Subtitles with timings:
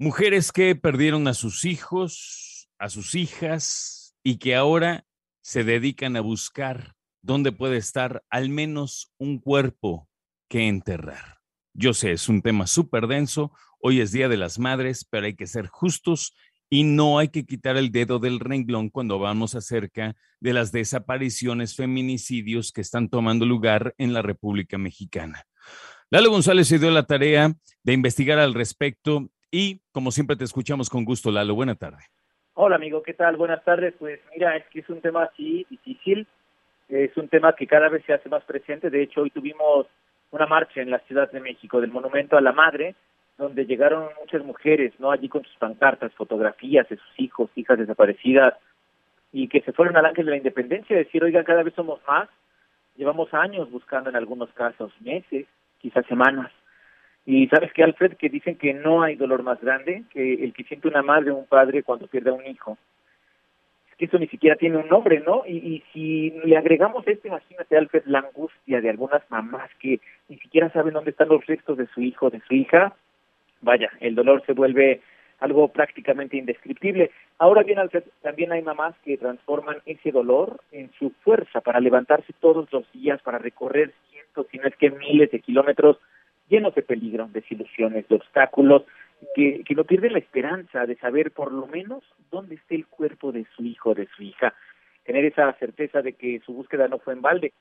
[0.00, 5.04] Mujeres que perdieron a sus hijos, a sus hijas y que ahora
[5.42, 10.08] se dedican a buscar dónde puede estar al menos un cuerpo
[10.48, 11.38] que enterrar.
[11.74, 13.52] Yo sé, es un tema súper denso.
[13.80, 16.32] Hoy es Día de las Madres, pero hay que ser justos
[16.70, 21.74] y no hay que quitar el dedo del renglón cuando vamos acerca de las desapariciones,
[21.74, 25.44] feminicidios que están tomando lugar en la República Mexicana.
[26.08, 30.90] Lalo González se dio la tarea de investigar al respecto y, como siempre, te escuchamos
[30.90, 31.54] con gusto, Lalo.
[31.54, 31.98] Buena tarde.
[32.54, 33.36] Hola, amigo, ¿qué tal?
[33.36, 33.94] Buenas tardes.
[33.98, 36.26] Pues mira, es que es un tema así difícil,
[36.88, 38.90] es un tema que cada vez se hace más presente.
[38.90, 39.86] De hecho, hoy tuvimos
[40.30, 42.94] una marcha en la Ciudad de México del Monumento a la Madre,
[43.36, 45.10] donde llegaron muchas mujeres, ¿no?
[45.10, 48.54] Allí con sus pancartas, fotografías de sus hijos, hijas desaparecidas,
[49.32, 52.28] y que se fueron al ángel de la independencia, decir, oiga, cada vez somos más,
[52.96, 55.46] llevamos años buscando en algunos casos, meses,
[55.78, 56.50] quizás semanas.
[57.30, 60.64] Y sabes que Alfred, que dicen que no hay dolor más grande que el que
[60.64, 62.78] siente una madre o un padre cuando pierde a un hijo.
[63.90, 65.42] Es que eso ni siquiera tiene un nombre, ¿no?
[65.46, 70.00] Y, y si le agregamos esto, imagínate, Alfred, la angustia de algunas mamás que
[70.30, 72.94] ni siquiera saben dónde están los restos de su hijo de su hija,
[73.60, 75.02] vaya, el dolor se vuelve
[75.40, 77.10] algo prácticamente indescriptible.
[77.36, 82.32] Ahora bien, Alfred, también hay mamás que transforman ese dolor en su fuerza para levantarse
[82.40, 85.98] todos los días, para recorrer cientos, si no es que miles de kilómetros
[86.48, 88.84] llenos de peligro, desilusiones, de obstáculos,
[89.34, 93.32] que, que no pierden la esperanza de saber por lo menos dónde está el cuerpo
[93.32, 94.54] de su hijo de su hija,
[95.04, 97.52] tener esa certeza de que su búsqueda no fue en balde.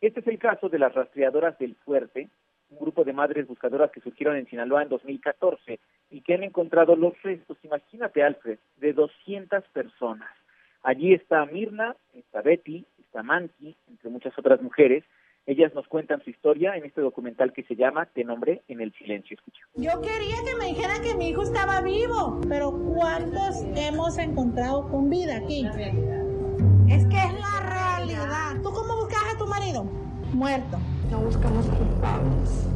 [0.00, 2.28] Este es el caso de las rastreadoras del Fuerte,
[2.70, 5.78] un grupo de madres buscadoras que surgieron en Sinaloa en 2014
[6.10, 10.30] y que han encontrado los restos, imagínate Alfred, de 200 personas.
[10.82, 15.04] Allí está Mirna, está Betty, está Manti, entre muchas otras mujeres.
[15.46, 18.92] Ellas nos cuentan su historia en este documental que se llama Te nombré en el
[18.94, 19.36] silencio.
[19.36, 19.60] Escucha.
[19.76, 25.08] Yo quería que me dijeran que mi hijo estaba vivo, pero ¿cuántos hemos encontrado con
[25.08, 25.64] vida aquí?
[26.88, 28.60] Es que es la realidad.
[28.60, 29.84] ¿Tú cómo buscas a tu marido?
[30.32, 30.78] Muerto.
[31.12, 32.66] No buscamos culpables,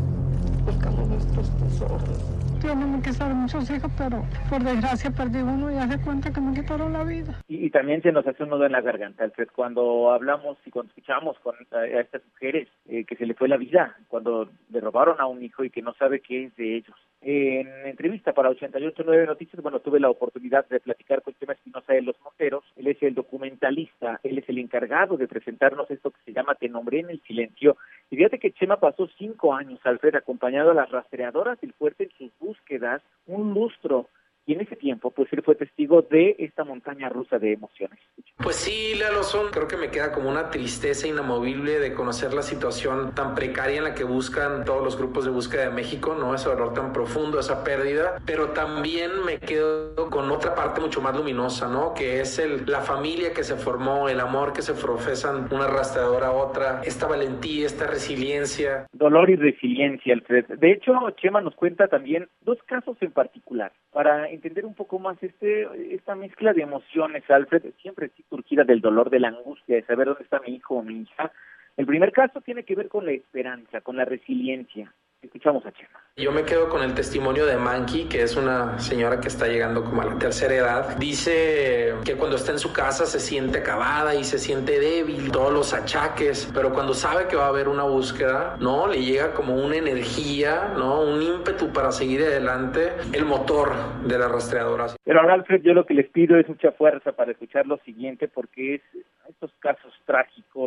[0.64, 2.39] buscamos nuestros tesoros.
[2.62, 6.54] No me quitaron muchos hijos, pero por desgracia perdí uno y hace cuenta que me
[6.54, 7.40] quitaron la vida.
[7.48, 10.70] Y, y también se nos hace un nudo en la garganta, Alfred, cuando hablamos y
[10.70, 14.50] cuando escuchamos con a, a estas mujeres eh, que se le fue la vida, cuando
[14.70, 16.96] le robaron a un hijo y que no sabe qué es de ellos.
[17.22, 22.00] En entrevista para 889 Noticias, bueno, tuve la oportunidad de platicar con Chema Espinosa de
[22.00, 22.64] los Monteros.
[22.76, 26.70] Él es el documentalista, él es el encargado de presentarnos esto que se llama Te
[26.70, 27.76] nombré en el silencio.
[28.10, 32.10] Y fíjate que Chema pasó cinco años, Alfred, acompañado a las rastreadoras del fuerte en
[32.16, 34.08] sus búsquedas, un lustro.
[34.46, 37.98] Y en ese tiempo, pues él fue testigo de esta montaña rusa de emociones.
[38.36, 42.42] Pues sí, Lalo, son, creo que me queda como una tristeza inamovible de conocer la
[42.42, 46.34] situación tan precaria en la que buscan todos los grupos de búsqueda de México, ¿no?
[46.34, 51.14] Ese dolor tan profundo, esa pérdida, pero también me quedo con otra parte mucho más
[51.14, 51.92] luminosa, ¿no?
[51.94, 56.28] Que es el, la familia que se formó, el amor que se profesan una rastreadora
[56.28, 58.86] a otra, esta valentía, esta resiliencia.
[58.92, 60.46] Dolor y resiliencia, Alfred.
[60.58, 65.22] De hecho, Chema nos cuenta también dos casos en particular para entender un poco más
[65.22, 69.82] este esta mezcla de emociones, Alfred, siempre sí surgida del dolor, de la angustia, de
[69.82, 71.32] saber dónde está mi hijo o mi hija.
[71.76, 74.92] El primer caso tiene que ver con la esperanza, con la resiliencia.
[75.22, 76.00] Escuchamos a Chema.
[76.16, 79.84] Yo me quedo con el testimonio de Manky, que es una señora que está llegando
[79.84, 80.96] como a la tercera edad.
[80.96, 85.52] Dice que cuando está en su casa se siente acabada y se siente débil, todos
[85.52, 88.86] los achaques, pero cuando sabe que va a haber una búsqueda, ¿no?
[88.86, 91.02] Le llega como una energía, ¿no?
[91.02, 93.72] Un ímpetu para seguir adelante, el motor
[94.04, 94.86] de la rastreadora.
[95.04, 98.26] Pero ahora, Alfred, yo lo que les pido es mucha fuerza para escuchar lo siguiente,
[98.26, 98.82] porque es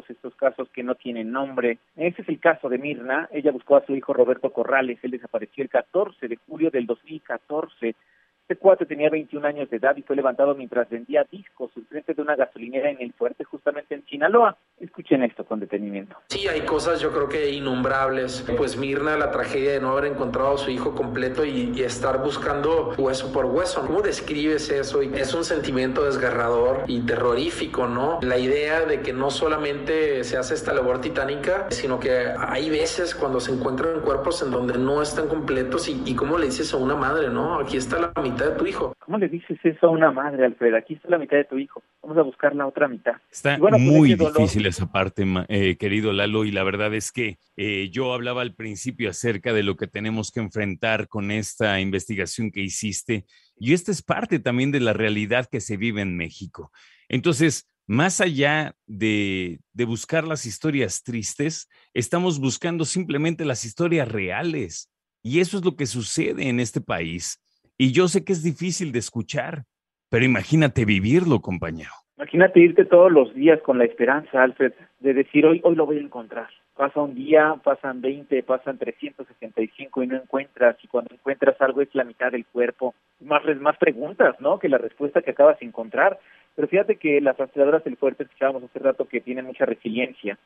[0.10, 1.80] estos casos que no tienen nombre.
[1.96, 3.30] Ese es el caso de Mirna.
[3.32, 5.00] Ella buscó a su hijo Roberto Corrales.
[5.04, 7.96] Él desapareció el 14 de julio del 2014.
[8.44, 12.22] Este cuate tenía 21 años de edad y fue levantado mientras vendía discos enfrente de
[12.22, 14.58] una gasolinera en el fuerte, justamente en Sinaloa.
[14.94, 16.16] Escuchen esto con detenimiento.
[16.30, 18.46] Sí, hay cosas yo creo que innombrables.
[18.56, 22.22] Pues Mirna, la tragedia de no haber encontrado a su hijo completo y, y estar
[22.22, 23.82] buscando hueso por hueso.
[23.88, 25.02] ¿Cómo describes eso?
[25.02, 28.20] Y es un sentimiento desgarrador y terrorífico, ¿no?
[28.22, 33.16] La idea de que no solamente se hace esta labor titánica, sino que hay veces
[33.16, 36.78] cuando se encuentran cuerpos en donde no están completos y, y cómo le dices a
[36.78, 37.58] una madre, ¿no?
[37.58, 38.94] Aquí está la mitad de tu hijo.
[39.00, 40.76] ¿Cómo le dices eso a una madre, Alfred?
[40.76, 41.82] Aquí está la mitad de tu hijo.
[42.04, 43.14] Vamos a buscar la otra mitad.
[43.32, 47.40] Está bueno, pues, muy difícil esa parte, eh, querido Lalo, y la verdad es que
[47.56, 52.52] eh, yo hablaba al principio acerca de lo que tenemos que enfrentar con esta investigación
[52.52, 53.26] que hiciste,
[53.58, 56.72] y esta es parte también de la realidad que se vive en México.
[57.08, 64.90] Entonces, más allá de, de buscar las historias tristes, estamos buscando simplemente las historias reales,
[65.22, 67.40] y eso es lo que sucede en este país.
[67.78, 69.66] Y yo sé que es difícil de escuchar,
[70.10, 72.03] pero imagínate vivirlo, compañero.
[72.18, 75.98] Imagínate irte todos los días con la esperanza, Alfred, de decir hoy, hoy lo voy
[75.98, 76.48] a encontrar.
[76.76, 81.94] Pasa un día, pasan 20, pasan 365 y no encuentras, y cuando encuentras algo es
[81.94, 82.94] la mitad del cuerpo.
[83.20, 84.60] Más, más preguntas, ¿no?
[84.60, 86.20] Que la respuesta que acabas de encontrar.
[86.56, 90.38] Pero fíjate que las rastreadoras del fuerte escuchábamos hace rato que tienen mucha resiliencia.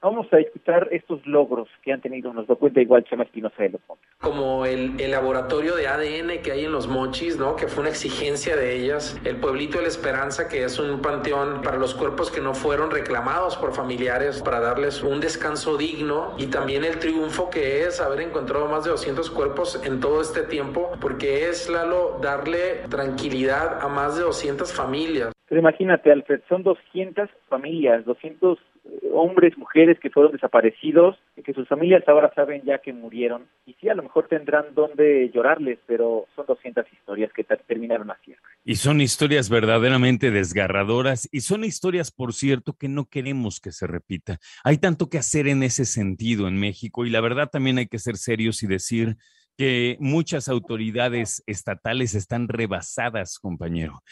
[0.00, 3.70] Vamos a escuchar estos logros que han tenido, nos lo cuenta igual Chema Espinosa de
[3.70, 3.82] los.
[4.26, 7.54] Como el, laboratorio de ADN que hay en los mochis, ¿no?
[7.54, 9.16] Que fue una exigencia de ellas.
[9.24, 12.90] El pueblito de la Esperanza, que es un panteón para los cuerpos que no fueron
[12.90, 16.34] reclamados por familiares para darles un descanso digno.
[16.38, 20.42] Y también el triunfo que es haber encontrado más de 200 cuerpos en todo este
[20.42, 25.32] tiempo, porque es, Lalo, darle tranquilidad a más de 200 familias.
[25.48, 28.62] Pero imagínate, Alfred, son 200 familias, 200 eh,
[29.12, 33.46] hombres, mujeres que fueron desaparecidos, que sus familias ahora saben ya que murieron.
[33.64, 38.10] Y sí, a lo mejor tendrán donde llorarles, pero son 200 historias que ter- terminaron
[38.10, 38.34] así.
[38.64, 43.86] Y son historias verdaderamente desgarradoras y son historias, por cierto, que no queremos que se
[43.86, 44.38] repita.
[44.64, 47.98] Hay tanto que hacer en ese sentido en México y la verdad también hay que
[47.98, 49.16] ser serios y decir
[49.56, 54.02] que muchas autoridades estatales están rebasadas, compañero.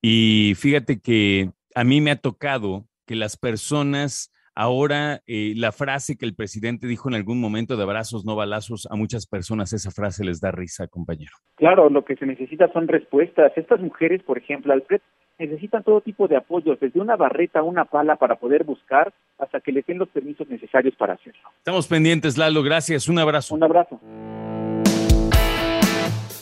[0.00, 6.16] Y fíjate que a mí me ha tocado que las personas ahora, eh, la frase
[6.16, 9.90] que el presidente dijo en algún momento de abrazos, no balazos, a muchas personas esa
[9.90, 11.32] frase les da risa, compañero.
[11.56, 13.52] Claro, lo que se necesita son respuestas.
[13.56, 15.00] Estas mujeres, por ejemplo, Alfred,
[15.38, 19.60] necesitan todo tipo de apoyos, desde una barreta a una pala para poder buscar hasta
[19.60, 21.42] que les den los permisos necesarios para hacerlo.
[21.58, 22.62] Estamos pendientes, Lalo.
[22.62, 23.08] Gracias.
[23.08, 23.54] Un abrazo.
[23.54, 24.00] Un abrazo.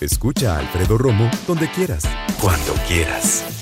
[0.00, 2.05] Escucha a Alfredo Romo donde quieras.
[2.41, 3.62] Cuando quieras.